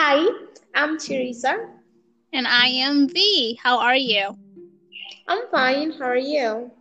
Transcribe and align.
Hi, 0.00 0.24
I'm 0.74 0.96
Teresa. 0.96 1.60
And 2.32 2.48
I 2.48 2.68
am 2.88 3.06
V. 3.06 3.60
How 3.62 3.76
are 3.84 3.94
you? 4.00 4.32
I'm 5.28 5.44
fine. 5.52 5.92
How 5.92 6.06
are 6.06 6.16
you? 6.16 6.72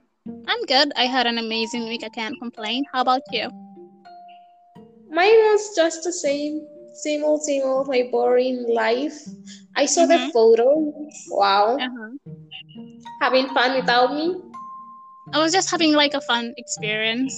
I'm 0.47 0.63
good. 0.71 0.93
I 0.95 1.03
had 1.03 1.27
an 1.27 1.37
amazing 1.37 1.89
week. 1.89 1.99
I 2.05 2.07
can't 2.15 2.39
complain. 2.39 2.85
How 2.93 3.01
about 3.01 3.27
you? 3.33 3.51
Mine 5.11 5.35
was 5.51 5.75
just 5.75 6.05
the 6.07 6.13
same, 6.15 6.63
same 6.95 7.25
old, 7.25 7.43
same 7.43 7.63
old, 7.67 7.89
my 7.89 8.07
boring 8.09 8.63
life. 8.71 9.19
I 9.75 9.83
saw 9.83 10.07
the 10.07 10.23
Mhm. 10.23 10.31
photo. 10.31 10.79
Wow. 11.27 11.75
Uh-huh. 11.75 12.15
Having 13.19 13.51
fun 13.51 13.75
without 13.75 14.15
me? 14.15 14.39
I 15.35 15.43
was 15.43 15.51
just 15.51 15.67
having 15.67 15.91
like 15.91 16.15
a 16.15 16.23
fun 16.23 16.55
experience. 16.55 17.35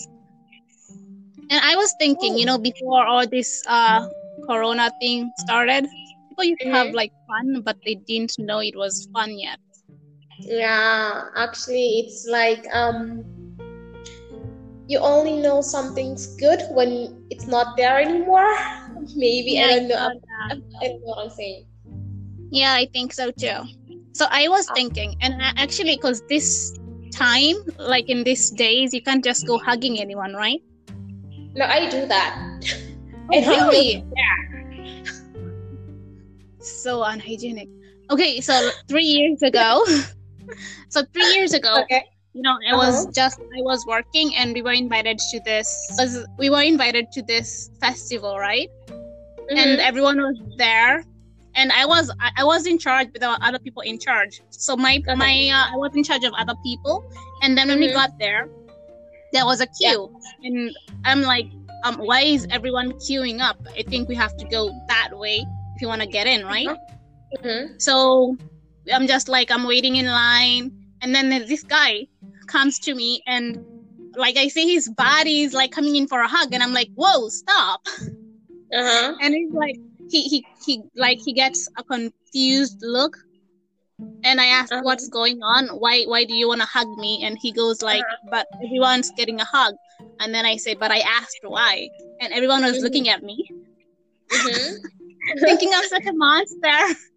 And 1.50 1.58
I 1.58 1.74
was 1.76 1.98
thinking, 1.98 2.38
you 2.38 2.46
know, 2.46 2.62
before 2.62 3.02
all 3.02 3.26
this 3.26 3.66
uh 3.66 4.06
corona 4.52 4.92
thing 5.00 5.32
started, 5.38 5.88
people 6.30 6.44
used 6.44 6.62
to 6.62 6.70
have 6.72 6.88
Mhm. 6.88 6.96
like 6.96 7.14
fun, 7.28 7.62
but 7.64 7.78
they 7.86 7.96
didn't 7.96 8.36
know 8.40 8.60
it 8.60 8.76
was 8.76 9.08
fun 9.14 9.38
yet. 9.40 9.60
Yeah, 10.42 11.30
actually, 11.38 12.00
it's 12.00 12.26
like 12.28 12.66
um, 12.74 13.24
you 14.88 15.00
only 15.00 15.38
know 15.38 15.62
something's 15.62 16.36
good 16.38 16.62
when 16.72 17.16
it's 17.30 17.48
not 17.48 17.78
there 17.78 18.00
anymore. 18.02 18.52
Maybe 19.16 19.60
I 19.60 19.80
don't 19.80 19.88
know. 19.88 20.10
I 20.52 20.56
I 20.82 20.88
don't 20.88 21.02
know 21.06 21.14
what 21.16 21.24
I'm 21.26 21.30
saying. 21.30 21.66
Yeah, 22.52 22.74
I 22.74 22.88
think 22.92 23.14
so 23.14 23.32
too. 23.32 23.64
So 24.14 24.28
I 24.30 24.48
was 24.50 24.68
Uh, 24.68 24.74
thinking, 24.76 25.16
and 25.22 25.34
a- 25.42 25.56
actually, 25.58 25.96
because 25.96 26.22
this 26.28 26.74
time, 27.14 27.56
like 27.80 28.10
in 28.10 28.24
these 28.24 28.50
days, 28.52 28.94
you 28.94 29.02
can't 29.02 29.24
just 29.24 29.48
go 29.48 29.58
hugging 29.60 30.00
anyone, 30.00 30.34
right? 30.34 30.60
No, 31.56 31.66
I 31.66 31.90
do 31.90 32.06
that. 32.08 32.51
Oh, 33.32 33.38
And 33.38 33.48
really? 33.48 34.04
Yeah. 34.16 34.84
So 36.60 37.04
unhygienic. 37.04 37.70
Okay, 38.12 38.42
so 38.42 38.72
three 38.88 39.06
years 39.06 39.42
ago, 39.42 39.84
so 40.90 41.04
three 41.14 41.26
years 41.26 41.54
ago, 41.54 41.82
Okay. 41.84 42.04
you 42.34 42.42
know, 42.42 42.58
I 42.68 42.76
was 42.76 42.96
Uh-huh. 42.96 43.12
just 43.16 43.40
I 43.58 43.62
was 43.62 43.86
working, 43.86 44.36
and 44.36 44.54
we 44.54 44.62
were 44.62 44.74
invited 44.74 45.18
to 45.20 45.40
this. 45.46 45.68
Was 45.98 46.26
we 46.38 46.50
were 46.50 46.62
invited 46.62 47.12
to 47.14 47.22
this 47.24 47.70
festival, 47.80 48.38
right? 48.38 48.70
And 49.56 49.80
Mhm. 49.80 49.80
everyone 49.80 50.18
was 50.18 50.38
there, 50.58 51.04
and 51.56 51.72
I 51.72 51.86
was 51.86 52.12
I, 52.38 52.44
was 52.44 52.66
in 52.68 52.78
charge, 52.80 53.08
but 53.12 53.22
there 53.22 53.30
were 53.30 53.42
other 53.42 53.60
people 53.60 53.82
in 53.84 53.98
charge. 54.00 54.42
So 54.52 54.76
my 54.78 55.02
Okay. 55.08 55.16
my 55.16 55.34
uh, 55.52 55.74
I 55.74 55.78
was 55.78 55.92
in 55.96 56.04
charge 56.04 56.24
of 56.24 56.34
other 56.38 56.56
people, 56.64 57.04
and 57.42 57.58
then 57.58 57.68
when 57.70 57.80
we 57.80 57.90
Mhm. 57.90 57.94
got 57.94 58.12
there, 58.20 58.50
there 59.34 59.46
was 59.46 59.62
a 59.62 59.68
queue, 59.68 60.10
and 60.44 60.76
I'm 61.06 61.22
like, 61.22 61.48
um, 61.84 61.96
why 61.96 62.22
is 62.22 62.48
everyone 62.50 62.94
queuing 62.94 63.42
up? 63.42 63.58
I 63.78 63.84
think 63.84 64.08
we 64.10 64.16
have 64.16 64.36
to 64.38 64.46
go 64.46 64.72
that 64.88 65.10
way 65.14 65.46
if 65.76 65.82
you 65.82 65.88
want 65.88 66.02
to 66.02 66.08
get 66.08 66.28
in, 66.28 66.46
right? 66.46 66.70
Mhm. 67.44 67.82
So 67.82 68.38
I'm 68.94 69.08
just 69.08 69.28
like 69.30 69.52
I'm 69.52 69.66
waiting 69.66 69.96
in 69.96 70.06
line, 70.06 70.72
and 71.02 71.16
then 71.16 71.30
this 71.30 71.64
guy 71.64 72.08
comes 72.48 72.80
to 72.80 72.94
me, 72.94 73.22
and 73.26 73.64
like 74.16 74.38
I 74.38 74.48
see 74.48 74.74
his 74.74 74.90
body 74.90 75.42
is 75.42 75.54
like 75.54 75.72
coming 75.72 75.96
in 75.96 76.08
for 76.08 76.20
a 76.22 76.28
hug, 76.28 76.54
and 76.54 76.62
I'm 76.62 76.74
like, 76.74 76.90
whoa, 76.96 77.30
stop! 77.30 77.82
Uh-huh. 78.74 79.16
And 79.22 79.34
he's 79.34 79.52
like, 79.52 79.76
he 80.10 80.22
he 80.24 80.46
he 80.66 80.82
like 80.96 81.20
he 81.24 81.34
gets 81.34 81.68
a 81.78 81.84
confused 81.84 82.80
look, 82.82 83.18
and 84.24 84.40
I 84.42 84.46
asked 84.48 84.72
Uh-huh. 84.74 84.84
what's 84.84 85.08
going 85.10 85.42
on? 85.44 85.68
Why 85.70 86.04
why 86.06 86.24
do 86.26 86.36
you 86.36 86.48
want 86.48 86.62
to 86.62 86.68
hug 86.68 86.88
me? 86.98 87.24
And 87.24 87.38
he 87.42 87.52
goes 87.52 87.82
like, 87.82 88.06
but 88.30 88.48
everyone's 88.64 89.10
getting 89.18 89.40
a 89.42 89.46
hug, 89.46 89.76
and 90.20 90.34
then 90.34 90.46
I 90.46 90.58
say, 90.58 90.74
but 90.76 90.92
I 90.92 91.00
asked 91.00 91.40
why, 91.44 91.90
and 92.22 92.34
everyone 92.34 92.64
was 92.64 92.78
Mhm. 92.78 92.84
looking 92.84 93.10
at 93.10 93.24
me, 93.24 93.38
Mhm. 94.30 94.74
thinking 95.46 95.70
I'm 95.74 95.88
such 95.88 96.06
a 96.08 96.14
monster. 96.14 96.78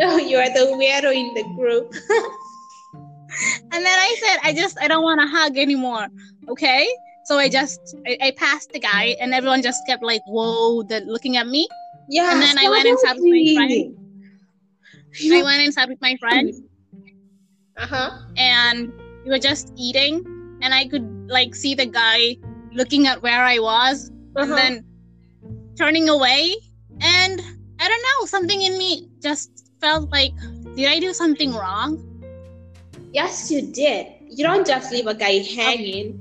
Oh, 0.00 0.16
you 0.16 0.38
are 0.38 0.50
the 0.50 0.74
weirdo 0.74 1.14
in 1.14 1.34
the 1.34 1.44
group. 1.54 1.86
And 3.72 3.84
then 3.84 3.98
I 3.98 4.16
said, 4.22 4.38
I 4.42 4.52
just, 4.54 4.78
I 4.80 4.88
don't 4.88 5.02
want 5.02 5.20
to 5.20 5.26
hug 5.26 5.56
anymore. 5.58 6.06
Okay. 6.48 6.86
So 7.24 7.38
I 7.38 7.48
just, 7.48 7.80
I, 8.06 8.16
I 8.20 8.30
passed 8.32 8.72
the 8.72 8.78
guy 8.78 9.16
and 9.20 9.34
everyone 9.34 9.62
just 9.62 9.84
kept 9.86 10.02
like, 10.02 10.22
whoa, 10.26 10.82
they're 10.84 11.00
looking 11.00 11.36
at 11.36 11.46
me. 11.46 11.68
Yeah. 12.08 12.32
And 12.32 12.42
then 12.42 12.58
I 12.58 12.68
went 12.70 12.86
and 12.86 12.98
my 13.02 13.54
friend. 13.54 13.96
I 15.22 15.42
went 15.42 15.62
inside 15.62 15.88
with 15.88 16.00
my 16.00 16.16
friend 16.16 16.52
Uh-huh. 17.76 18.10
and 18.36 18.92
we 19.24 19.30
were 19.30 19.38
just 19.38 19.72
eating. 19.76 20.24
And 20.62 20.72
I 20.74 20.86
could 20.86 21.04
like 21.28 21.54
see 21.54 21.74
the 21.74 21.86
guy 21.86 22.36
looking 22.72 23.06
at 23.06 23.22
where 23.22 23.44
I 23.44 23.58
was 23.58 24.08
and 24.08 24.36
Uh-huh. 24.36 24.54
then 24.56 24.84
turning 25.78 26.08
away. 26.08 26.54
And 27.00 27.40
I 27.80 27.88
don't 27.88 28.02
know, 28.02 28.26
something 28.26 28.60
in 28.62 28.78
me 28.78 29.08
just 29.22 29.50
felt 29.80 30.10
like, 30.10 30.32
did 30.74 30.88
I 30.88 30.98
do 31.00 31.12
something 31.12 31.52
wrong? 31.54 31.98
Yes, 33.12 33.50
you 33.50 33.62
did. 33.62 34.06
You 34.28 34.42
don't 34.44 34.66
just 34.66 34.90
leave 34.90 35.06
a 35.06 35.14
guy 35.14 35.38
hanging. 35.42 36.18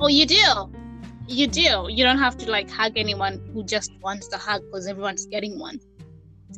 Oh, 0.00 0.08
you 0.08 0.26
do. 0.26 0.42
You 1.28 1.46
do. 1.46 1.86
You 1.88 2.02
don't 2.02 2.18
have 2.18 2.36
to 2.38 2.50
like 2.50 2.68
hug 2.70 2.92
anyone 2.96 3.38
who 3.52 3.62
just 3.64 3.92
wants 4.02 4.26
to 4.28 4.38
hug 4.38 4.62
because 4.66 4.86
everyone's 4.88 5.26
getting 5.26 5.58
one. 5.58 5.78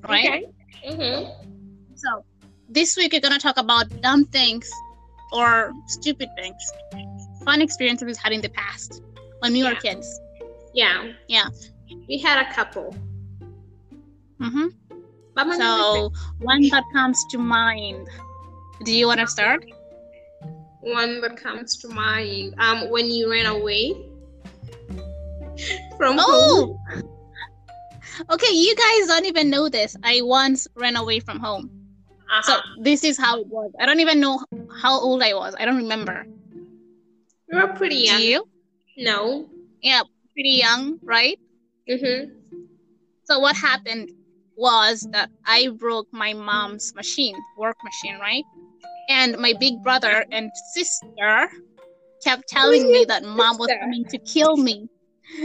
Right? 0.09 0.28
Okay. 0.28 0.47
Mm-hmm. 0.87 1.94
So, 1.94 2.25
this 2.69 2.97
week 2.97 3.12
we're 3.12 3.21
going 3.21 3.33
to 3.34 3.38
talk 3.38 3.59
about 3.59 3.88
dumb 4.00 4.25
things 4.27 4.71
or 5.33 5.72
stupid 5.87 6.28
things, 6.37 6.62
fun 7.44 7.60
experiences 7.62 8.06
we've 8.06 8.16
had 8.16 8.33
in 8.33 8.41
the 8.41 8.49
past 8.50 9.03
when 9.41 9.53
we 9.53 9.62
were 9.65 9.75
kids. 9.75 10.21
Yeah. 10.75 11.12
Yeah. 11.28 11.47
We 12.09 12.19
had 12.19 12.47
a 12.47 12.53
couple. 12.55 12.94
hmm 14.41 14.69
But 15.34 15.55
So, 15.56 16.12
one 16.41 16.69
that 16.69 16.84
comes 16.93 17.22
to 17.31 17.39
mind. 17.39 18.09
Do 18.84 18.93
you 18.93 19.06
want 19.06 19.21
to 19.21 19.27
start? 19.27 19.65
one 20.81 21.21
that 21.21 21.37
comes 21.37 21.77
to 21.78 21.89
mind. 21.89 22.54
Um, 22.59 22.91
when 22.91 23.09
you 23.09 23.31
ran 23.31 23.47
away 23.47 23.94
from 25.97 26.19
home. 26.19 26.78
Okay, 28.31 28.53
you 28.53 28.75
guys 28.75 29.06
don't 29.09 29.27
even 29.27 29.50
know 29.50 29.69
this. 29.69 29.97
I 30.03 30.21
once 30.23 30.69
ran 30.77 30.97
away 30.97 31.21
from 31.21 31.39
home. 31.41 31.71
So, 32.43 32.55
Uh-huh. 32.55 32.62
this 32.81 33.05
is 33.05 33.19
how 33.19 33.41
it 33.41 33.47
was. 33.49 33.71
I 33.78 33.87
don't 33.87 34.00
even 34.00 34.21
know 34.21 34.41
how 34.81 34.99
old 35.00 35.23
I 35.23 35.34
was. 35.34 35.55
I 35.59 35.65
don't 35.65 35.77
remember. 35.77 36.27
You 37.49 37.59
were 37.61 37.69
pretty 37.69 37.97
young. 37.97 38.19
Do 38.19 38.25
you? 38.25 38.45
No. 38.97 39.49
Yeah, 39.83 40.03
pretty 40.34 40.51
young, 40.51 40.99
right? 41.03 41.39
Mm-hmm. 41.89 42.33
So 43.25 43.39
what 43.39 43.56
happened 43.56 44.11
was 44.56 45.06
that 45.12 45.31
I 45.47 45.69
broke 45.69 46.09
my 46.12 46.33
mom's 46.34 46.95
machine, 46.95 47.37
work 47.56 47.77
machine, 47.84 48.19
right? 48.21 48.45
And 49.09 49.39
my 49.39 49.55
big 49.59 49.83
brother 49.83 50.25
and 50.31 50.51
sister 50.75 51.49
kept 52.25 52.49
telling 52.49 52.91
me 52.91 53.05
that 53.09 53.25
mom 53.25 53.59
was 53.59 53.69
coming 53.81 54.05
to 54.11 54.19
kill 54.19 54.56
me. 54.56 54.89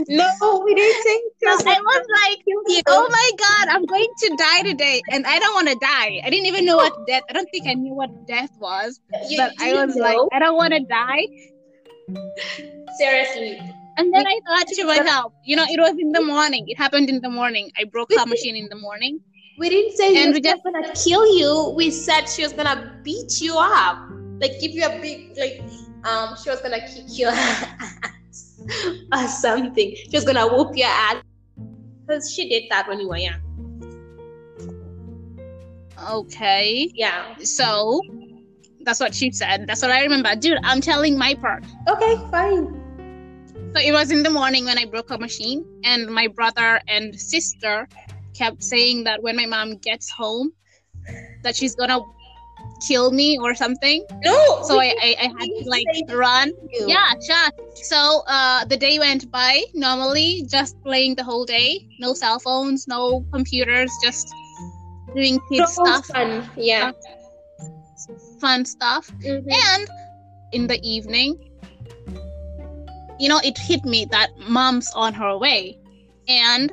No, 0.08 0.62
we 0.64 0.74
didn't 0.74 1.02
say 1.02 1.20
So 1.42 1.48
I 1.50 1.80
was 1.80 2.06
like, 2.24 2.84
oh 2.88 3.08
my 3.10 3.30
god, 3.38 3.68
I'm 3.74 3.84
going 3.86 4.08
to 4.18 4.36
die 4.36 4.62
today. 4.62 5.02
And 5.10 5.26
I 5.26 5.38
don't 5.38 5.54
want 5.54 5.68
to 5.68 5.76
die. 5.80 6.20
I 6.24 6.30
didn't 6.30 6.46
even 6.46 6.64
know 6.66 6.76
what 6.76 6.94
death, 7.06 7.22
I 7.28 7.32
don't 7.32 7.48
think 7.50 7.66
I 7.66 7.74
knew 7.74 7.94
what 7.94 8.10
death 8.26 8.50
was. 8.58 9.00
You- 9.28 9.38
But 9.38 9.54
I 9.60 9.72
was 9.72 9.96
know? 9.96 10.02
like, 10.02 10.18
I 10.32 10.38
don't 10.38 10.56
want 10.56 10.72
to 10.74 10.80
die. 10.80 11.26
seriously. 12.98 13.58
And 13.96 14.14
then 14.14 14.26
I 14.26 14.40
thought 14.46 14.66
to 14.68 14.84
myself, 14.84 15.32
you 15.44 15.56
know, 15.56 15.64
it 15.68 15.80
was 15.80 15.96
in 15.98 16.12
the 16.12 16.22
morning. 16.22 16.64
It 16.68 16.78
happened 16.78 17.08
in 17.08 17.20
the 17.20 17.30
morning. 17.30 17.70
I 17.76 17.84
broke 17.84 18.12
her 18.14 18.26
machine 18.26 18.54
in 18.56 18.68
the 18.68 18.76
morning. 18.76 19.20
We 19.58 19.68
didn't 19.70 19.96
say 19.96 20.14
And 20.22 20.34
she 20.36 20.40
was 20.52 20.60
gonna 20.62 20.94
kill 20.94 21.36
you. 21.36 21.74
We 21.76 21.90
said 21.90 22.26
she 22.28 22.42
was 22.44 22.52
gonna 22.52 23.00
beat 23.02 23.40
you 23.40 23.56
up, 23.58 23.98
like 24.40 24.60
give 24.60 24.70
you 24.70 24.84
a 24.86 25.00
big 25.00 25.36
like 25.36 25.60
um. 26.04 26.36
She 26.42 26.48
was 26.48 26.60
gonna 26.60 26.78
kick 26.78 27.26
ass 27.26 27.66
or 29.12 29.28
something. 29.28 29.94
She 29.94 30.10
was 30.12 30.24
gonna 30.24 30.46
whoop 30.46 30.76
your 30.76 30.88
ass. 30.88 31.22
Cause 32.08 32.32
she 32.32 32.48
did 32.48 32.64
that 32.70 32.88
when 32.88 33.00
you 33.00 33.08
were 33.08 33.18
young. 33.18 33.40
Okay. 36.10 36.90
Yeah. 36.94 37.36
So 37.38 38.00
that's 38.80 39.00
what 39.00 39.14
she 39.14 39.30
said. 39.32 39.66
That's 39.66 39.82
what 39.82 39.90
I 39.90 40.02
remember. 40.02 40.34
Dude, 40.34 40.58
I'm 40.64 40.80
telling 40.80 41.18
my 41.18 41.34
part. 41.34 41.64
Okay, 41.86 42.14
fine. 42.30 42.78
So 43.74 43.80
it 43.82 43.92
was 43.92 44.10
in 44.10 44.22
the 44.22 44.30
morning 44.30 44.64
when 44.64 44.78
I 44.78 44.86
broke 44.86 45.10
a 45.10 45.18
machine, 45.18 45.64
and 45.84 46.06
my 46.06 46.28
brother 46.28 46.80
and 46.88 47.14
sister 47.14 47.86
kept 48.34 48.62
saying 48.62 49.04
that 49.04 49.22
when 49.22 49.36
my 49.36 49.44
mom 49.44 49.76
gets 49.76 50.10
home, 50.10 50.52
that 51.42 51.54
she's 51.54 51.74
gonna 51.74 52.00
kill 52.86 53.10
me 53.10 53.38
or 53.38 53.54
something. 53.54 54.04
No. 54.24 54.62
So 54.62 54.78
I, 54.80 54.94
I, 55.02 55.16
I 55.20 55.24
had 55.38 55.48
to 55.48 55.68
like 55.68 55.86
run. 56.10 56.52
you. 56.72 56.86
Yeah, 56.86 57.10
sure. 57.26 57.50
So 57.74 58.22
uh, 58.26 58.64
the 58.66 58.76
day 58.76 58.98
went 58.98 59.30
by 59.30 59.64
normally, 59.74 60.44
just 60.48 60.80
playing 60.82 61.16
the 61.16 61.24
whole 61.24 61.44
day. 61.44 61.86
No 61.98 62.14
cell 62.14 62.38
phones, 62.38 62.86
no 62.86 63.24
computers, 63.32 63.90
just 64.02 64.28
doing 65.14 65.40
kid 65.50 65.66
So 65.68 65.84
stuff, 65.84 66.06
fun. 66.06 66.48
Yeah. 66.56 66.92
fun 68.40 68.64
stuff. 68.64 69.10
Mhm. 69.20 69.44
And 69.50 69.88
in 70.52 70.66
the 70.66 70.78
evening, 70.82 71.36
you 73.18 73.28
know, 73.28 73.40
it 73.42 73.58
hit 73.58 73.84
me 73.84 74.06
that 74.10 74.30
mom's 74.38 74.90
on 74.94 75.12
her 75.14 75.36
way. 75.36 75.78
And 76.28 76.72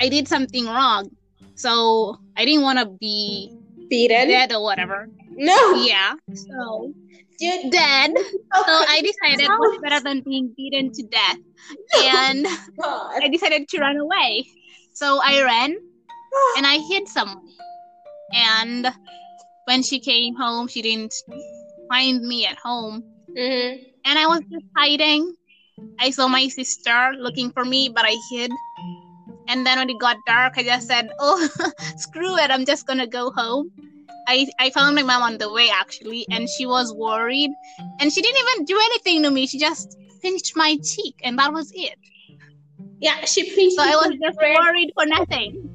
I 0.00 0.08
did 0.08 0.28
something 0.28 0.66
wrong. 0.66 1.10
So 1.54 2.18
I 2.36 2.44
didn't 2.44 2.62
want 2.62 2.78
to 2.78 2.86
be 2.86 3.56
Beaten? 3.88 4.28
dead 4.28 4.52
or 4.52 4.62
whatever. 4.62 5.08
No. 5.30 5.74
Yeah. 5.84 6.14
So 6.34 6.92
Dude, 7.38 7.70
dead. 7.70 8.12
So 8.66 8.72
I 8.94 9.02
decided 9.02 9.46
Sounds- 9.46 9.58
what's 9.60 9.78
better 9.82 10.00
than 10.02 10.22
being 10.22 10.54
beaten 10.56 10.92
to 10.92 11.02
death. 11.04 11.36
And 12.04 12.46
God. 12.80 13.22
I 13.22 13.28
decided 13.28 13.68
to 13.68 13.78
run 13.80 13.96
away. 13.98 14.46
So 14.94 15.20
I 15.22 15.42
ran 15.42 15.70
and 16.56 16.66
I 16.66 16.78
hid 16.88 17.06
someone. 17.08 17.46
And 18.32 18.88
when 19.66 19.82
she 19.82 20.00
came 20.00 20.34
home, 20.34 20.68
she 20.68 20.80
didn't 20.82 21.14
find 21.88 22.22
me 22.22 22.46
at 22.46 22.58
home. 22.58 23.04
Mhm. 23.36 23.84
And 24.06 24.18
I 24.18 24.26
was 24.26 24.40
just 24.50 24.64
hiding. 24.76 25.34
I 26.00 26.10
saw 26.10 26.26
my 26.28 26.48
sister 26.48 27.12
looking 27.18 27.50
for 27.52 27.64
me, 27.64 27.90
but 27.90 28.04
I 28.06 28.16
hid. 28.30 28.50
And 29.48 29.66
then 29.66 29.78
when 29.78 29.90
it 29.90 29.98
got 30.00 30.16
dark, 30.26 30.54
I 30.56 30.62
just 30.64 30.86
said, 30.88 31.10
Oh, 31.20 31.48
screw 31.96 32.36
it, 32.36 32.50
I'm 32.50 32.64
just 32.64 32.86
gonna 32.86 33.06
go 33.06 33.30
home. 33.32 33.70
I, 34.28 34.48
I 34.58 34.70
found 34.70 34.96
my 34.96 35.02
mom 35.02 35.22
on 35.22 35.38
the 35.38 35.52
way 35.52 35.68
actually, 35.72 36.26
and 36.30 36.48
she 36.48 36.66
was 36.66 36.92
worried. 36.92 37.50
And 38.00 38.12
she 38.12 38.20
didn't 38.22 38.42
even 38.48 38.64
do 38.64 38.76
anything 38.86 39.22
to 39.22 39.30
me. 39.30 39.46
She 39.46 39.58
just 39.58 39.96
pinched 40.20 40.56
my 40.56 40.76
cheek, 40.82 41.14
and 41.22 41.38
that 41.38 41.52
was 41.52 41.70
it. 41.74 41.98
Yeah, 43.00 43.24
she 43.24 43.44
pinched 43.54 43.76
So 43.76 43.82
I 43.82 43.94
was 43.96 44.16
just 44.20 44.38
bread. 44.38 44.56
worried 44.58 44.92
for 44.94 45.06
nothing. 45.06 45.70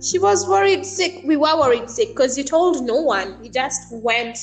She 0.00 0.18
was 0.18 0.46
worried 0.48 0.86
sick. 0.86 1.22
We 1.24 1.36
were 1.36 1.58
worried 1.58 1.90
sick 1.90 2.08
because 2.08 2.38
you 2.38 2.44
told 2.44 2.84
no 2.86 3.02
one. 3.02 3.42
You 3.42 3.50
just 3.50 3.92
went. 3.92 4.38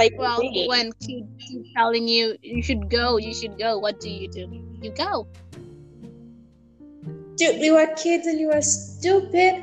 Like 0.00 0.14
Well, 0.16 0.40
away. 0.40 0.64
when 0.66 0.92
kids 1.04 1.28
keep 1.38 1.60
telling 1.76 2.08
you 2.08 2.34
you 2.42 2.62
should 2.62 2.88
go, 2.88 3.18
you 3.18 3.34
should 3.34 3.58
go, 3.58 3.78
what 3.78 4.00
do 4.00 4.08
you 4.08 4.28
do? 4.28 4.48
You 4.80 4.92
go. 4.96 5.26
dude, 7.36 7.60
we 7.60 7.70
were 7.70 7.86
kids 7.96 8.26
and 8.26 8.38
you 8.40 8.48
were 8.48 8.60
stupid. 8.60 9.62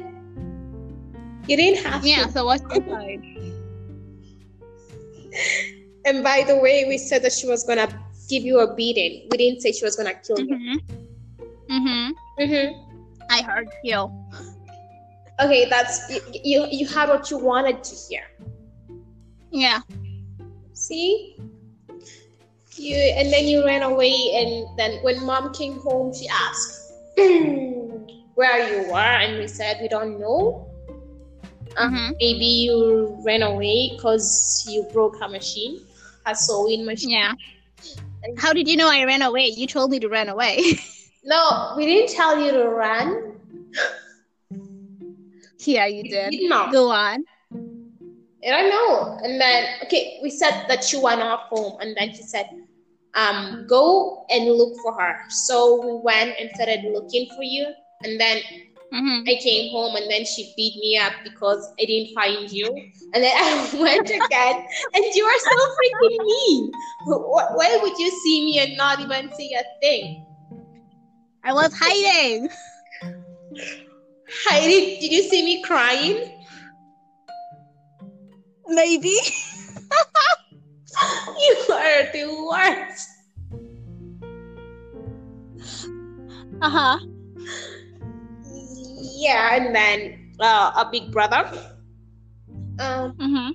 You 1.48 1.56
didn't 1.58 1.86
have 1.86 2.06
Yeah, 2.06 2.26
to. 2.26 2.32
so 2.32 2.46
what's 2.46 2.64
side? 2.64 3.22
And 6.06 6.24
by 6.24 6.44
the 6.48 6.56
way, 6.56 6.86
we 6.88 6.98
said 6.98 7.22
that 7.24 7.34
she 7.34 7.48
was 7.48 7.64
gonna 7.64 7.88
give 8.30 8.44
you 8.44 8.60
a 8.60 8.74
beating. 8.76 9.28
We 9.30 9.38
didn't 9.38 9.62
say 9.62 9.72
she 9.72 9.86
was 9.86 9.96
gonna 9.96 10.14
kill 10.26 10.40
you. 10.40 10.56
Mm-hmm. 10.56 11.74
Mm-hmm. 11.74 12.44
Mm-hmm. 12.44 13.22
I 13.30 13.42
heard 13.42 13.68
you. 13.84 14.10
Okay, 15.40 15.68
that's 15.70 16.10
you, 16.10 16.22
you. 16.44 16.68
You 16.72 16.88
had 16.88 17.10
what 17.10 17.30
you 17.30 17.38
wanted 17.38 17.84
to 17.84 17.96
hear. 18.10 18.24
Yeah. 19.52 19.82
See? 20.78 21.36
You 22.76 22.96
and 22.96 23.34
then 23.34 23.46
you 23.46 23.66
ran 23.66 23.82
away 23.82 24.14
and 24.36 24.78
then 24.78 25.02
when 25.02 25.26
mom 25.26 25.52
came 25.54 25.80
home 25.80 26.14
she 26.14 26.28
asked 26.30 26.94
where 27.18 28.60
you 28.70 28.92
were 28.92 29.14
and 29.24 29.40
we 29.40 29.48
said 29.48 29.78
we 29.82 29.88
don't 29.88 30.20
know. 30.20 30.70
Uh, 31.76 31.90
Mhm. 31.90 32.12
Maybe 32.22 32.46
you 32.66 33.18
ran 33.26 33.42
away 33.42 33.92
because 33.96 34.66
you 34.70 34.84
broke 34.94 35.20
her 35.20 35.28
machine, 35.28 35.82
her 36.26 36.34
sewing 36.36 36.86
machine. 36.86 37.10
Yeah. 37.10 37.34
How 38.38 38.54
did 38.54 38.68
you 38.68 38.78
know 38.78 38.90
I 38.90 39.04
ran 39.06 39.22
away? 39.22 39.48
You 39.48 39.66
told 39.68 39.90
me 39.92 40.00
to 40.00 40.08
run 40.10 40.30
away. 40.30 40.62
No, 41.24 41.74
we 41.76 41.86
didn't 41.86 42.16
tell 42.16 42.40
you 42.40 42.52
to 42.54 42.70
run. 42.70 43.36
yeah, 45.60 45.86
you 45.86 46.04
did. 46.04 46.32
did 46.32 46.48
not. 46.50 46.72
Go 46.72 46.90
on. 46.90 47.26
I 48.46 48.50
don't 48.50 48.70
know. 48.70 49.20
And 49.24 49.40
then 49.40 49.66
okay, 49.84 50.20
we 50.22 50.30
said 50.30 50.66
that 50.68 50.84
she 50.84 51.00
went 51.00 51.22
off 51.22 51.50
home, 51.50 51.80
and 51.82 51.96
then 51.98 52.14
she 52.14 52.24
said, 52.24 52.50
um, 53.16 53.66
go 53.68 54.26
and 54.30 54.46
look 54.46 54.78
for 54.82 54.94
her. 54.94 55.18
So 55.30 55.82
we 55.82 56.02
went 56.04 56.36
and 56.40 56.50
started 56.56 56.86
looking 56.94 57.30
for 57.36 57.44
you, 57.44 57.74
and 58.04 58.20
then 58.20 58.42
Mm-hmm. 58.94 59.28
I 59.28 59.36
came 59.42 59.72
home, 59.72 59.96
and 59.96 60.10
then 60.10 60.26
she 60.26 60.54
beat 60.56 60.78
me 60.78 60.98
up 60.98 61.12
because 61.24 61.74
I 61.80 61.86
didn't 61.86 62.14
find 62.14 62.50
you. 62.50 62.68
And 63.14 63.24
then 63.24 63.36
I 63.38 63.78
went 63.80 64.10
again, 64.10 64.66
and 64.94 65.06
you 65.14 65.26
are 65.26 65.40
so 65.40 65.58
freaking 65.76 66.26
mean. 66.26 66.72
Why 67.06 67.80
would 67.82 67.98
you 68.00 68.10
see 68.12 68.46
me 68.46 68.60
and 68.60 68.78
not 68.78 69.00
even 69.00 69.34
see 69.34 69.54
a 69.54 69.64
thing? 69.82 70.26
I 71.44 71.54
was 71.54 71.74
hiding. 71.78 72.50
Heidi, 74.46 75.00
did 75.00 75.12
you 75.12 75.24
see 75.24 75.44
me 75.44 75.64
crying? 75.64 76.37
Maybe. 78.68 79.16
You 81.38 81.56
are 81.70 82.10
the 82.10 82.26
worst. 82.50 83.10
Uh-huh. 86.62 86.98
Yeah, 89.14 89.56
and 89.56 89.76
then 89.76 90.34
uh, 90.40 90.74
a 90.76 90.90
big 90.92 91.12
brother. 91.12 91.46
Um, 92.80 93.14
Mm-hmm. 93.18 93.50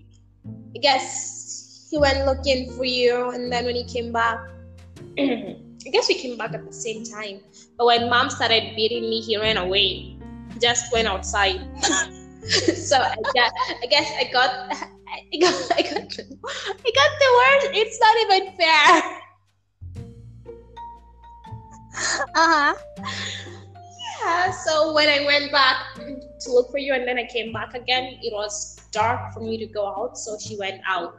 I 0.74 0.78
guess 0.78 1.88
he 1.90 1.98
went 1.98 2.24
looking 2.24 2.72
for 2.72 2.84
you, 2.84 3.30
and 3.30 3.52
then 3.52 3.66
when 3.66 3.74
he 3.74 3.84
came 3.84 4.12
back, 4.12 4.38
I 5.18 5.90
guess 5.90 6.08
we 6.08 6.14
came 6.14 6.38
back 6.38 6.54
at 6.54 6.64
the 6.64 6.72
same 6.72 7.04
time. 7.04 7.40
But 7.76 7.86
when 7.86 8.08
mom 8.08 8.30
started 8.30 8.74
beating 8.74 9.10
me, 9.10 9.20
he 9.20 9.36
ran 9.36 9.58
away. 9.58 10.16
He 10.54 10.58
just 10.60 10.92
went 10.92 11.08
outside. 11.08 11.60
so 12.74 12.96
I 12.96 13.16
got, 13.34 13.52
I 13.82 13.86
guess 13.90 14.08
I 14.18 14.30
got, 14.32 14.72
I 15.32 15.38
got, 15.38 15.54
I 15.78 15.82
got, 15.82 16.18
I 16.18 16.90
got 16.98 17.10
the 17.20 17.30
worst. 17.38 17.68
It's 17.72 17.98
not 18.00 18.16
even 18.22 18.56
fair. 18.56 19.22
Uh-huh. 22.34 22.74
Yeah, 24.24 24.50
so 24.50 24.92
when 24.92 25.08
I 25.08 25.24
went 25.26 25.52
back 25.52 25.94
to 25.96 26.52
look 26.52 26.70
for 26.70 26.78
you 26.78 26.94
and 26.94 27.06
then 27.06 27.18
I 27.18 27.24
came 27.24 27.52
back 27.52 27.74
again, 27.74 28.18
it 28.22 28.32
was 28.32 28.76
dark 28.92 29.32
for 29.34 29.40
me 29.40 29.58
to 29.58 29.66
go 29.66 29.86
out, 29.86 30.16
so 30.16 30.38
she 30.38 30.56
went 30.56 30.80
out. 30.86 31.18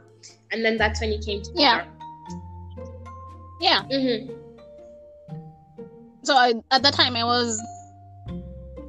And 0.50 0.64
then 0.64 0.76
that's 0.76 1.00
when 1.00 1.12
you 1.12 1.18
came 1.18 1.42
to 1.42 1.52
the 1.52 1.60
Yeah. 1.60 1.84
Yeah. 3.60 3.82
Mm-hmm. 3.90 4.32
So 6.22 6.34
I, 6.36 6.54
at 6.70 6.82
that 6.82 6.94
time 6.94 7.16
I 7.16 7.24
was 7.24 7.60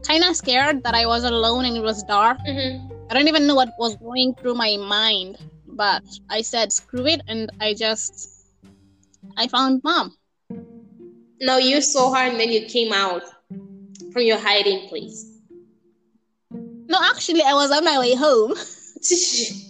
kind 0.07 0.23
of 0.23 0.35
scared 0.35 0.83
that 0.83 0.93
I 0.93 1.05
was 1.05 1.23
alone 1.23 1.65
and 1.65 1.75
it 1.75 1.83
was 1.83 2.03
dark. 2.03 2.37
Mm-hmm. 2.47 2.94
I 3.09 3.13
don't 3.13 3.27
even 3.27 3.45
know 3.45 3.55
what 3.55 3.69
was 3.77 3.95
going 3.97 4.33
through 4.35 4.55
my 4.55 4.77
mind, 4.77 5.37
but 5.67 6.03
I 6.29 6.41
said 6.41 6.71
screw 6.71 7.05
it 7.05 7.21
and 7.27 7.51
I 7.59 7.73
just 7.73 8.29
I 9.37 9.47
found 9.47 9.81
mom. 9.83 10.15
No, 11.39 11.57
you 11.57 11.81
saw 11.81 12.13
her 12.13 12.29
and 12.29 12.39
then 12.39 12.51
you 12.51 12.65
came 12.65 12.91
out 12.93 13.23
from 14.11 14.23
your 14.23 14.39
hiding 14.39 14.87
place. 14.89 15.23
No, 16.51 16.97
actually 17.03 17.41
I 17.43 17.53
was 17.53 17.71
on 17.71 17.83
my 17.85 17.99
way 17.99 18.15
home. 18.15 18.55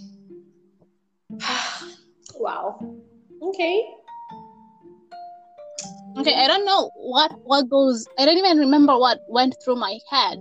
wow. 2.40 2.80
Okay. 3.42 3.84
Okay, 6.18 6.34
I 6.34 6.48
don't 6.48 6.66
know 6.66 6.90
what 6.96 7.34
what 7.44 7.68
goes. 7.70 8.08
I 8.18 8.24
don't 8.24 8.38
even 8.38 8.60
remember 8.60 8.98
what 8.98 9.20
went 9.28 9.56
through 9.64 9.76
my 9.76 10.00
head. 10.10 10.40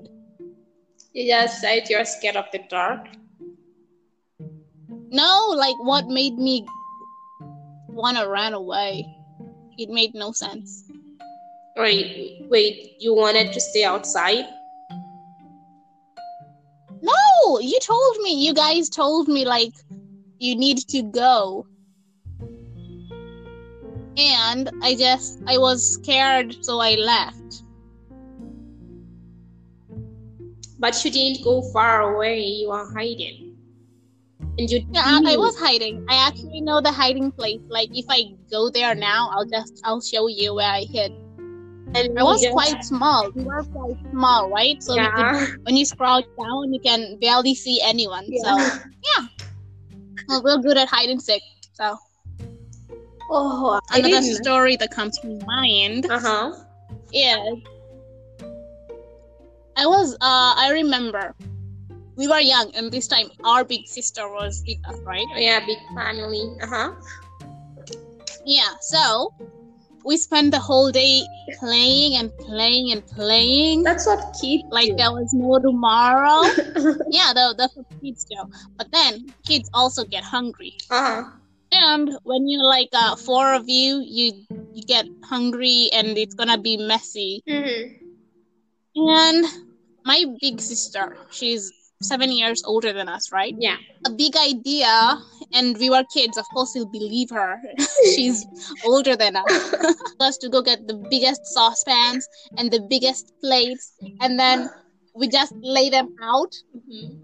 You 1.14 1.28
just 1.28 1.61
said 1.61 1.88
you're 1.88 2.04
scared 2.04 2.35
of 2.35 2.47
the 2.50 2.59
dark. 2.68 3.06
No, 5.11 5.54
like 5.56 5.76
what 5.78 6.09
made 6.09 6.37
me 6.37 6.66
want 7.88 8.18
to 8.18 8.26
run 8.26 8.52
away. 8.52 9.06
It 9.78 9.90
made 9.90 10.12
no 10.14 10.33
sense. 10.33 10.90
Wait, 11.76 12.47
wait, 12.50 12.97
you 12.99 13.14
wanted 13.14 13.52
to 13.52 13.61
stay 13.61 13.85
outside? 13.85 14.44
No, 17.00 17.61
you 17.61 17.78
told 17.80 18.16
me. 18.18 18.44
You 18.44 18.52
guys 18.52 18.88
told 18.88 19.28
me 19.28 19.44
like 19.44 19.75
you 20.40 20.56
need 20.56 20.78
to 20.88 21.02
go. 21.02 21.64
And 24.16 24.68
I 24.83 24.97
just 24.97 25.40
I 25.47 25.59
was 25.59 25.94
scared, 25.94 26.56
so 26.64 26.80
I 26.80 26.97
left. 26.97 27.63
But 30.85 31.03
you 31.03 31.11
didn't 31.11 31.43
go 31.43 31.62
far 31.73 32.12
away, 32.12 32.41
you 32.41 32.71
are 32.71 32.87
hiding. 32.93 33.57
And 34.59 34.71
you 34.71 34.85
Yeah, 34.93 35.00
I, 35.07 35.33
I 35.33 35.37
was 35.38 35.59
hiding. 35.59 36.05
I 36.11 36.17
actually 36.29 36.61
know 36.61 36.83
the 36.83 36.93
hiding 36.93 37.33
place. 37.33 37.62
Like 37.69 37.88
if 37.95 38.05
I 38.11 38.35
go 38.50 38.69
there 38.69 38.95
now, 38.95 39.31
I'll 39.33 39.47
just 39.47 39.81
I'll 39.83 40.03
show 40.03 40.26
you 40.26 40.53
where 40.57 40.71
I 40.71 40.83
hid. 40.85 41.11
and 41.97 42.19
I 42.19 42.23
was 42.23 42.43
just- 42.43 42.53
quite 42.53 42.85
small. 42.85 43.31
We 43.35 43.45
were 43.45 43.64
quite 43.64 43.97
small, 44.11 44.50
right? 44.50 44.76
So 44.83 44.93
could, 44.93 45.00
yeah. 45.00 45.47
when 45.62 45.75
you 45.75 45.87
crouch 45.97 46.26
down, 46.37 46.75
you 46.75 46.81
can 46.81 47.19
barely 47.19 47.55
see 47.55 47.81
anyone. 47.83 48.26
So 48.45 48.50
yeah. 49.09 50.41
we're 50.45 50.59
good 50.59 50.76
at 50.76 50.88
hide 50.88 51.09
and 51.09 51.23
seek. 51.23 51.41
So 51.73 51.97
Oh, 53.31 53.81
another 53.91 54.21
story 54.21 54.76
that 54.76 54.91
comes 54.91 55.19
to 55.21 55.29
mind 55.47 56.11
Uh 56.11 56.21
huh. 56.21 56.53
is 57.11 57.57
I 59.76 59.87
was 59.87 60.14
uh 60.14 60.54
I 60.57 60.71
remember 60.73 61.35
we 62.16 62.28
were 62.28 62.40
young 62.40 62.71
and 62.76 62.90
this 62.93 63.09
time 63.09 63.26
our 63.45 63.64
big 63.64 63.87
sister 63.87 64.28
was 64.28 64.62
with 64.66 64.78
us, 64.88 64.99
right? 65.07 65.26
Yeah, 65.37 65.61
big 65.66 65.78
family. 65.95 66.45
Uh 66.62 66.66
huh. 66.66 66.90
Yeah, 68.47 68.71
so 68.83 69.33
we 70.04 70.16
spent 70.16 70.52
the 70.52 70.61
whole 70.61 70.90
day 70.93 71.23
playing 71.59 72.16
and 72.16 72.31
playing 72.47 72.93
and 72.93 73.04
playing. 73.07 73.83
That's 73.83 74.07
what 74.07 74.21
kids 74.40 74.62
Like 74.71 74.88
do. 74.90 74.97
there 74.97 75.11
was 75.12 75.33
no 75.33 75.59
tomorrow. 75.59 76.43
yeah, 77.11 77.33
tha- 77.35 77.54
that's 77.57 77.75
what 77.75 77.87
kids 78.02 78.25
do. 78.28 78.37
But 78.78 78.88
then 78.93 79.33
kids 79.47 79.69
also 79.75 80.04
get 80.04 80.25
hungry. 80.25 80.75
uh-huh. 80.90 81.25
And 81.73 82.11
when 82.23 82.49
you're 82.49 82.64
like 82.69 82.90
uh, 82.93 83.16
four 83.16 83.54
of 83.54 83.64
you, 83.66 84.02
you 84.07 84.45
you 84.75 84.83
get 84.87 85.07
hungry 85.25 85.88
and 85.93 86.16
it's 86.19 86.35
gonna 86.35 86.59
be 86.59 86.76
messy. 86.76 87.43
Mhm. 87.49 88.03
And 88.97 89.45
my 90.05 90.25
big 90.41 90.61
sister, 90.61 91.17
she's 91.31 91.73
seven 92.03 92.31
years 92.33 92.63
older 92.65 92.93
than 92.93 93.09
us, 93.09 93.33
right? 93.33 93.55
Yeah. 93.59 93.77
A 94.07 94.11
big 94.11 94.37
idea, 94.37 95.19
and 95.53 95.77
we 95.79 95.89
were 95.89 96.05
kids. 96.13 96.37
Of 96.37 96.45
course, 96.53 96.75
you'll 96.75 96.91
believe 96.91 97.31
her. 97.31 97.61
she's 98.15 98.45
older 98.85 99.17
than 99.17 99.37
us. 99.37 99.75
us 100.21 100.37
to 100.39 100.49
go 100.49 100.61
get 100.61 100.87
the 100.87 100.95
biggest 101.11 101.47
saucepans 101.47 102.29
and 102.59 102.71
the 102.71 102.81
biggest 102.81 103.33
plates, 103.41 103.93
and 104.21 104.39
then 104.39 104.69
we 105.15 105.29
just 105.29 105.55
lay 105.63 105.89
them 105.89 106.09
out. 106.23 106.53
Mhm. 106.77 107.17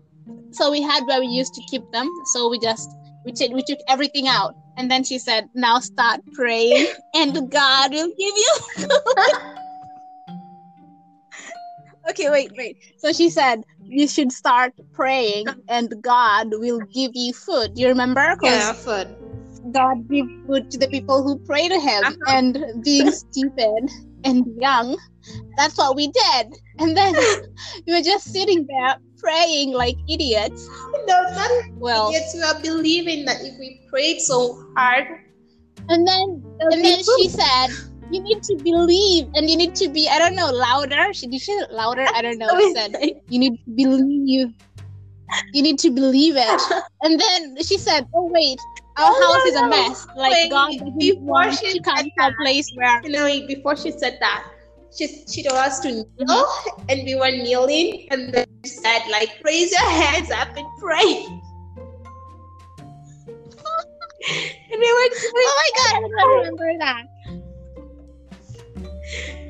So 0.53 0.71
we 0.71 0.81
had 0.83 1.05
where 1.07 1.21
we 1.21 1.27
used 1.27 1.55
to 1.55 1.63
keep 1.71 1.83
them. 1.93 2.09
So 2.33 2.49
we 2.49 2.59
just 2.59 2.89
we 3.25 3.33
took 3.33 3.53
we 3.53 3.63
took 3.63 3.79
everything 3.89 4.27
out, 4.27 4.55
and 4.79 4.91
then 4.91 5.05
she 5.05 5.19
said, 5.19 5.49
"Now 5.55 5.81
start 5.81 6.21
praying, 6.33 6.87
and 7.15 7.51
God 7.51 7.93
will 7.93 8.09
give 8.09 8.37
you." 8.45 8.55
okay, 12.09 12.31
wait, 12.31 12.51
wait. 12.57 12.77
So 12.99 13.13
she 13.13 13.29
said 13.31 13.63
you 13.87 14.07
should 14.09 14.33
start 14.33 14.73
praying, 14.93 15.47
and 15.69 15.93
God 16.03 16.49
will 16.53 16.81
give 16.81 17.13
you 17.15 17.33
food. 17.33 17.73
You 17.75 17.89
remember? 17.89 18.37
Yeah, 18.43 18.73
food. 18.73 19.09
God 19.73 20.09
give 20.09 20.27
food 20.47 20.71
to 20.71 20.79
the 20.79 20.89
people 20.89 21.23
who 21.23 21.39
pray 21.45 21.69
to 21.69 21.79
Him, 21.79 22.05
Uh-huh. 22.07 22.37
and 22.37 22.59
being 22.85 23.11
stupid 23.25 23.91
and 24.25 24.45
young, 24.61 24.97
that's 25.57 25.77
what 25.77 25.97
we 25.97 26.07
did. 26.09 26.47
And 26.79 26.97
then 26.97 27.15
we 27.87 27.95
were 27.95 28.03
just 28.03 28.33
sitting 28.33 28.67
there 28.69 28.97
praying 29.19 29.73
like 29.73 29.97
idiots. 30.09 30.69
No, 31.07 31.23
not 31.35 31.51
Well, 31.79 32.09
idiots. 32.09 32.35
We 32.35 32.43
are 32.43 32.61
believing 32.63 33.25
that 33.27 33.41
if 33.43 33.59
we 33.59 33.81
prayed 33.91 34.21
so 34.21 34.65
hard, 34.77 35.07
and 35.89 36.07
then 36.07 36.43
and 36.61 36.85
then 36.85 37.03
she 37.03 37.29
said, 37.29 37.69
"You 38.11 38.21
need 38.23 38.43
to 38.45 38.57
believe, 38.57 39.29
and 39.35 39.49
you 39.49 39.57
need 39.57 39.75
to 39.77 39.89
be 39.89 40.09
I 40.09 40.19
don't 40.19 40.35
know 40.35 40.51
louder." 40.51 41.13
She 41.13 41.27
did 41.27 41.41
she 41.41 41.57
louder? 41.71 42.07
I 42.15 42.23
don't 42.23 42.39
know. 42.39 42.49
She 42.59 42.75
said 42.75 42.97
you 43.29 43.39
need 43.39 43.57
to 43.65 43.71
believe. 43.71 44.55
You 45.53 45.63
need 45.63 45.79
to 45.79 45.91
believe 45.91 46.35
it. 46.37 46.63
And 47.03 47.19
then 47.21 47.57
she 47.63 47.79
said, 47.79 48.07
"Oh 48.15 48.27
wait, 48.27 48.59
our 48.99 49.09
Oh, 49.09 49.23
house 49.23 49.43
no, 49.45 49.51
is 49.51 49.57
a 49.57 49.63
no. 49.63 49.69
mess. 49.69 50.07
Like 50.17 50.33
Wait, 50.33 50.51
God 50.51 50.71
before 50.99 51.53
she 51.53 51.79
to 51.79 51.83
come 51.83 51.97
said 51.99 52.11
to 52.19 52.27
a 52.27 52.33
place 52.43 52.71
where." 52.75 53.01
you 53.05 53.11
know, 53.11 53.27
before 53.47 53.77
she 53.77 53.93
said 53.93 54.19
that, 54.21 54.45
she 54.97 55.07
she 55.31 55.43
told 55.45 55.57
us 55.59 55.79
to 55.81 55.89
kneel, 55.93 56.05
mm-hmm. 56.19 56.85
and 56.91 57.05
we 57.05 57.15
were 57.15 57.31
kneeling, 57.31 58.09
and 58.11 58.35
then 58.35 58.47
she 58.65 58.71
said, 58.71 59.03
like, 59.11 59.39
raise 59.45 59.71
your 59.71 59.89
hands 59.89 60.31
up 60.31 60.49
and 60.57 60.67
pray. 60.81 61.27
and 64.29 64.79
we 64.79 64.91
were 64.93 65.09
doing, 65.15 65.47
Oh 65.49 65.63
my 65.63 65.71
God, 65.79 65.95
I 65.95 66.01
don't 66.01 66.39
remember 66.39 66.71
that. 66.81 67.05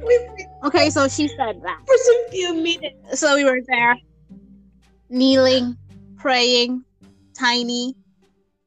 We 0.05 0.47
Okay, 0.65 0.91
so 0.91 1.09
she 1.09 1.29
said 1.29 1.63
that. 1.63 1.79
for 1.87 1.97
some 1.97 2.31
few 2.31 2.55
minutes. 2.55 3.19
So 3.21 3.35
we 3.35 3.45
were 3.45 3.61
there, 3.67 3.97
kneeling, 5.09 5.77
praying, 6.19 6.85
tiny, 7.39 7.97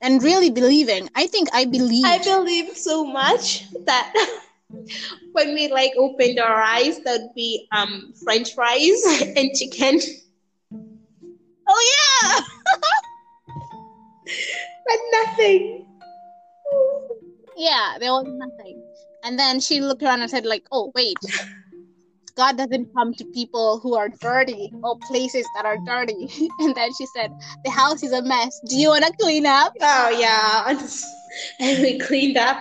and 0.02 0.22
really 0.24 0.50
believing. 0.50 1.10
I 1.16 1.28
think 1.28 1.50
I 1.54 1.66
believe. 1.66 2.06
I 2.06 2.18
believe 2.20 2.76
so 2.76 3.06
much 3.06 3.70
that 3.86 4.14
when 5.34 5.54
we 5.54 5.68
like 5.72 5.94
opened 5.98 6.40
our 6.40 6.62
eyes, 6.62 7.00
that'd 7.04 7.34
be 7.36 7.68
um 7.72 8.14
French 8.24 8.54
fries 8.56 9.04
and 9.36 9.52
chicken, 9.54 10.00
oh 11.68 11.92
yeah. 11.94 12.42
but 14.88 15.00
nothing. 15.12 15.86
Yeah, 17.56 17.98
there 18.00 18.12
was 18.12 18.26
nothing. 18.28 18.82
And 19.24 19.40
then 19.40 19.60
she 19.60 19.80
mm. 19.80 19.88
looked 19.88 20.04
around 20.04 20.22
and 20.22 20.30
said, 20.30 20.46
like, 20.46 20.68
oh, 20.72 20.92
wait. 20.96 21.18
God 22.36 22.58
doesn't 22.58 22.94
come 22.96 23.14
to 23.14 23.26
people 23.26 23.80
who 23.80 23.96
are 23.96 24.10
dirty 24.10 24.74
or 24.84 24.98
places 25.08 25.46
that 25.56 25.66
are 25.66 25.78
dirty. 25.86 26.28
And 26.60 26.76
then 26.76 26.90
she 26.98 27.06
said, 27.16 27.32
the 27.64 27.70
house 27.70 28.04
is 28.04 28.12
a 28.12 28.22
mess. 28.24 28.60
Do 28.68 28.76
you 28.76 28.90
want 28.90 29.06
to 29.06 29.14
clean 29.20 29.46
up? 29.46 29.74
Oh 29.80 30.10
yeah, 30.10 30.66
and 31.60 31.82
we 31.84 32.00
cleaned 32.00 32.38
up. 32.38 32.58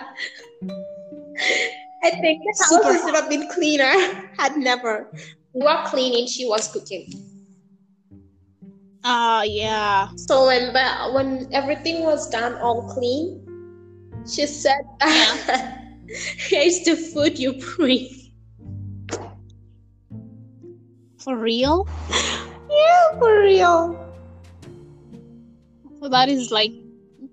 I 2.03 2.11
think 2.11 2.43
the 2.43 2.53
house 2.59 2.69
Super 2.69 3.05
would 3.05 3.15
have 3.15 3.29
been 3.29 3.47
cleaner 3.49 3.93
had 4.37 4.57
never. 4.57 5.09
We 5.53 5.61
were 5.61 5.83
cleaning, 5.85 6.27
she 6.27 6.45
was 6.45 6.67
cooking. 6.67 7.11
Oh, 9.05 9.41
yeah. 9.43 10.09
So 10.15 10.47
when 10.47 10.71
but 10.71 11.13
when 11.13 11.47
everything 11.51 12.03
was 12.03 12.29
done 12.29 12.55
all 12.55 12.87
clean, 12.93 13.41
she 14.27 14.45
said, 14.45 14.81
"Here's 16.37 16.81
the 16.83 16.95
food 16.95 17.39
you 17.39 17.53
bring." 17.53 18.07
For 21.17 21.37
real? 21.37 21.87
Yeah, 22.69 23.19
for 23.19 23.39
real. 23.39 23.99
So 26.01 26.09
that 26.09 26.27
is 26.27 26.51
like 26.51 26.73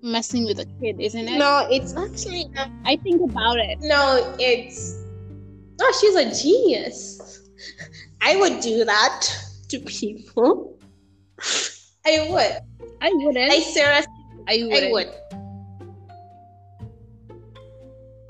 messing 0.01 0.45
with 0.45 0.59
a 0.59 0.65
kid, 0.79 0.99
isn't 0.99 1.27
it? 1.27 1.37
No, 1.37 1.67
it's 1.69 1.95
actually 1.95 2.45
not. 2.55 2.69
I 2.85 2.95
think 2.95 3.21
about 3.21 3.59
it. 3.59 3.79
No, 3.81 4.35
it's. 4.39 5.03
Oh, 5.81 5.97
she's 5.99 6.15
a 6.15 6.31
genius. 6.41 7.49
I 8.21 8.35
would 8.37 8.61
do 8.61 8.85
that 8.85 9.27
to 9.69 9.79
people. 9.79 10.77
I 12.05 12.27
would. 12.29 12.87
I 13.01 13.11
wouldn't. 13.13 13.51
I 13.51 13.59
seriously, 13.59 14.13
I 14.47 14.63
wouldn't. 14.63 14.83
I 14.85 14.91
would. 14.91 15.11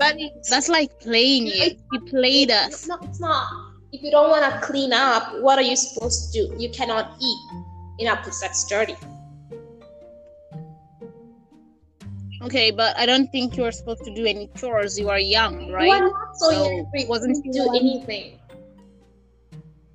But 0.02 0.16
That's 0.50 0.68
like 0.68 0.98
playing 1.00 1.46
it. 1.46 1.78
He 1.92 1.98
played 2.10 2.50
us. 2.50 2.88
No, 2.88 2.98
it's 3.02 3.20
not. 3.20 3.46
If 3.92 4.02
you 4.02 4.10
don't 4.10 4.30
want 4.30 4.42
to 4.52 4.60
clean 4.66 4.92
up, 4.92 5.40
what 5.40 5.58
are 5.58 5.62
you 5.62 5.76
supposed 5.76 6.32
to 6.32 6.48
do? 6.48 6.54
You 6.58 6.70
cannot 6.70 7.14
eat 7.20 7.40
in 8.00 8.08
a 8.08 8.16
place 8.16 8.40
that's 8.40 8.66
dirty. 8.68 8.96
Okay, 12.42 12.72
but 12.72 12.98
I 12.98 13.06
don't 13.06 13.30
think 13.30 13.56
you 13.56 13.62
were 13.62 13.70
supposed 13.70 14.02
to 14.04 14.12
do 14.12 14.26
any 14.26 14.48
chores. 14.56 14.98
You 14.98 15.08
are 15.08 15.20
young, 15.20 15.70
right? 15.70 15.86
You 15.86 15.92
are 15.92 16.00
not 16.00 16.36
so, 16.36 16.50
So, 16.50 16.64
young, 16.64 16.90
you 16.94 17.06
wasn't 17.06 17.52
do 17.52 17.68
anything. 17.76 18.40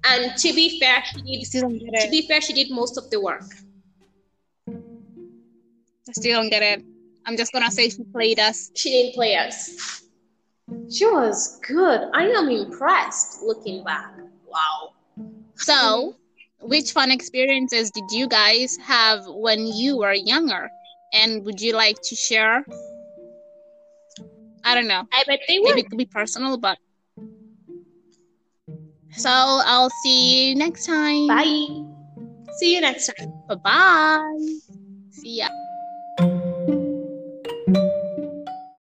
And 0.06 0.38
to 0.38 0.54
be 0.54 0.80
fair, 0.80 1.04
she 1.04 1.44
did. 1.44 1.52
To 1.52 2.10
be 2.10 2.26
fair, 2.28 2.40
she 2.40 2.54
did 2.54 2.72
most 2.72 2.98
of 2.98 3.10
the 3.10 3.20
work. 3.20 3.44
I 4.70 6.14
still 6.14 6.40
don't 6.40 6.50
get 6.50 6.64
it. 6.64 6.97
I'm 7.28 7.36
just 7.36 7.52
gonna 7.52 7.70
say 7.70 7.90
she 7.90 8.04
played 8.06 8.40
us. 8.40 8.72
She 8.74 8.90
didn't 8.90 9.14
play 9.14 9.36
us. 9.36 10.02
She 10.90 11.06
was 11.06 11.60
good. 11.68 12.10
I 12.14 12.30
am 12.30 12.50
impressed 12.50 13.44
looking 13.44 13.84
back. 13.84 14.14
Wow. 14.48 14.94
So, 15.56 16.16
which 16.62 16.94
fun 16.94 17.12
experiences 17.12 17.92
did 17.92 18.06
you 18.12 18.30
guys 18.30 18.78
have 18.78 19.26
when 19.28 19.68
you 19.68 19.98
were 19.98 20.14
younger? 20.14 20.70
And 21.14 21.46
would 21.46 21.60
you 21.60 21.74
like 21.74 21.98
to 22.04 22.16
share? 22.16 22.66
I 24.64 24.76
don't 24.76 24.88
know. 24.88 25.04
I 25.12 25.24
bet 25.28 25.42
they 25.48 25.60
Maybe 25.60 25.82
it 25.82 25.90
could 25.90 25.98
be 25.98 26.06
personal, 26.06 26.58
but. 26.58 26.78
So, 29.12 29.30
I'll 29.30 29.90
see 29.90 30.50
you 30.50 30.56
next 30.56 30.86
time. 30.86 31.28
Bye. 31.28 31.68
See 32.60 32.76
you 32.76 32.82
next 32.82 33.12
time. 33.14 33.34
Bye 33.48 33.56
bye. 33.56 34.58